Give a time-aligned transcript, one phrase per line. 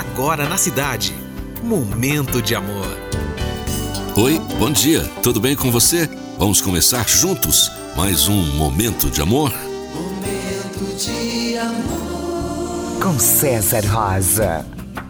[0.00, 1.14] agora na cidade.
[1.62, 2.96] Momento de amor.
[4.16, 6.08] Oi, bom dia, tudo bem com você?
[6.38, 9.52] Vamos começar juntos mais um Momento de Amor?
[9.94, 13.02] Momento de amor.
[13.02, 14.64] Com César Rosa.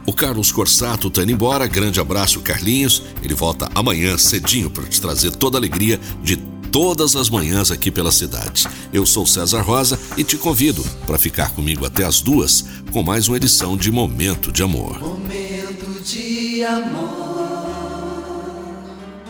[0.05, 1.69] O Carlos Corsato tá indo embora.
[1.69, 3.03] Grande abraço, Carlinhos.
[3.23, 6.37] Ele volta amanhã cedinho para te trazer toda a alegria de
[6.71, 8.67] todas as manhãs aqui pela cidade.
[8.93, 13.29] Eu sou César Rosa e te convido para ficar comigo até as duas com mais
[13.29, 15.01] uma edição de Momento de Amor.
[15.01, 17.11] Momento de amor.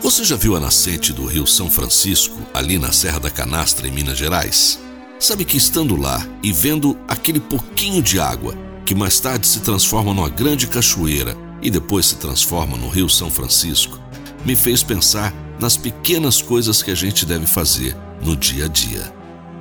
[0.01, 3.91] Você já viu a nascente do Rio São Francisco, ali na Serra da Canastra, em
[3.91, 4.79] Minas Gerais?
[5.19, 10.13] Sabe que estando lá e vendo aquele pouquinho de água, que mais tarde se transforma
[10.13, 13.99] numa grande cachoeira e depois se transforma no Rio São Francisco,
[14.45, 19.13] me fez pensar nas pequenas coisas que a gente deve fazer no dia a dia.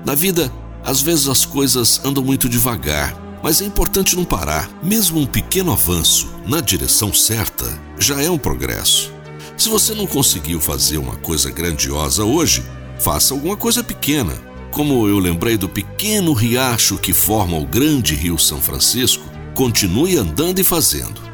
[0.05, 0.51] Na vida,
[0.85, 4.71] às vezes as coisas andam muito devagar, mas é importante não parar.
[4.83, 9.13] Mesmo um pequeno avanço na direção certa já é um progresso.
[9.57, 12.65] Se você não conseguiu fazer uma coisa grandiosa hoje,
[12.99, 14.33] faça alguma coisa pequena.
[14.71, 20.61] Como eu lembrei do pequeno riacho que forma o grande rio São Francisco, continue andando
[20.61, 21.30] e fazendo.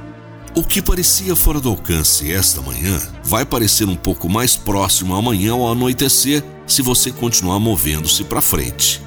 [0.57, 5.53] O que parecia fora do alcance esta manhã vai parecer um pouco mais próximo amanhã
[5.53, 9.03] ao anoitecer se você continuar movendo-se para frente.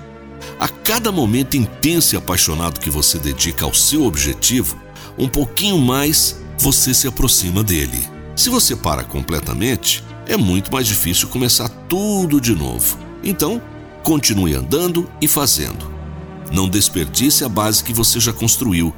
[0.60, 4.80] A cada momento intenso e apaixonado que você dedica ao seu objetivo,
[5.18, 8.08] um pouquinho mais você se aproxima dele.
[8.36, 12.96] Se você para completamente, é muito mais difícil começar tudo de novo.
[13.24, 13.60] Então,
[14.04, 15.92] continue andando e fazendo.
[16.52, 18.94] Não desperdice a base que você já construiu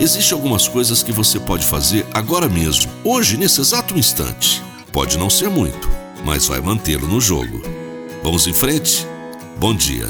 [0.00, 4.62] Existem algumas coisas que você pode fazer agora mesmo, hoje, nesse exato instante.
[4.92, 5.88] Pode não ser muito,
[6.24, 7.62] mas vai mantê-lo no jogo.
[8.22, 9.06] Vamos em frente?
[9.58, 10.08] Bom dia.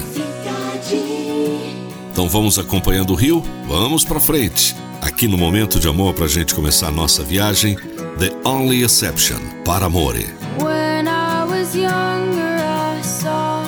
[2.10, 3.42] Então vamos acompanhando o rio?
[3.66, 4.76] Vamos para frente.
[5.02, 7.76] Aqui no Momento de Amor, para a gente começar a nossa viagem,
[8.18, 10.26] The Only Exception, para Amore.
[10.62, 13.64] When I was younger, I saw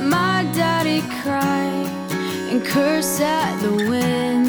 [0.00, 1.84] my daddy cry
[2.50, 4.43] and curse at the wind.